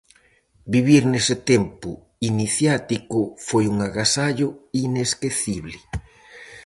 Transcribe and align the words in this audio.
Vivir 0.73 1.03
nese 1.11 1.35
tempo 1.51 1.91
iniciático 2.31 3.19
foi 3.47 3.63
un 3.73 3.77
agasallo 3.87 4.47
inesquecible. 4.85 5.77